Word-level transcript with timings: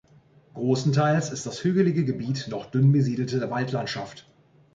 Großenteils 0.55 1.29
ist 1.31 1.45
das 1.45 1.63
hügelige 1.63 2.03
Gebiet 2.03 2.47
noch 2.49 2.65
dünn 2.71 2.91
besiedelte 2.91 3.51
Waldlandschaft. 3.51 4.27